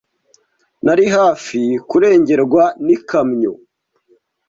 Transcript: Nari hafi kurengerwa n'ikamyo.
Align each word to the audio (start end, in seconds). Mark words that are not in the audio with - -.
Nari 0.85 1.05
hafi 1.15 1.59
kurengerwa 1.89 2.63
n'ikamyo. 2.85 3.53